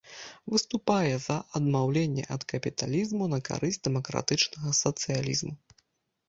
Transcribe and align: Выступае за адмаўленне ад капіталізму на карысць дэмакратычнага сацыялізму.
Выступае 0.51 1.11
за 1.25 1.35
адмаўленне 1.59 2.23
ад 2.37 2.41
капіталізму 2.53 3.29
на 3.35 3.39
карысць 3.51 3.79
дэмакратычнага 3.89 4.69
сацыялізму. 4.81 5.55